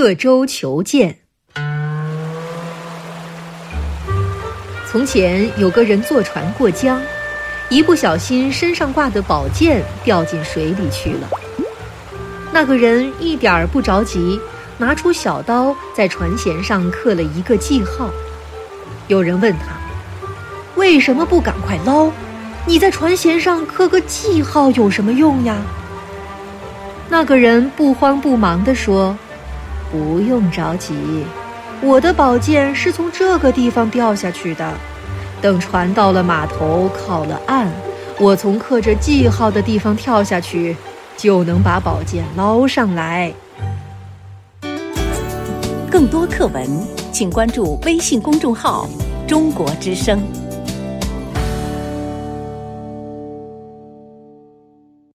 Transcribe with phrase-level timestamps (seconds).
[0.00, 1.16] 刻舟求剑。
[4.86, 7.02] 从前有个人坐船过江，
[7.68, 11.28] 一不小心身上挂的宝剑掉进水里去了。
[12.52, 14.40] 那个人一点儿不着急，
[14.76, 18.08] 拿出小刀在船舷上刻了一个记号。
[19.08, 19.72] 有人问他
[20.78, 22.08] ：“为什么不赶快捞？
[22.64, 25.56] 你在船舷上刻个记号有什么用呀？”
[27.10, 29.18] 那个人不慌不忙地说。
[29.90, 30.94] 不用着急，
[31.80, 34.72] 我的宝剑是从这个地方掉下去的。
[35.40, 37.68] 等船到了码头，靠了岸，
[38.18, 40.76] 我从刻着记号的地方跳下去，
[41.16, 43.32] 就能把宝剑捞上来。
[45.90, 46.66] 更多课文，
[47.12, 48.88] 请关注微信公众号
[49.26, 50.20] “中国之声”。